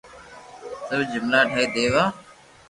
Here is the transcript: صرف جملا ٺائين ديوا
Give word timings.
صرف 0.87 1.05
جملا 1.13 1.39
ٺائين 1.51 1.67
ديوا 1.75 2.03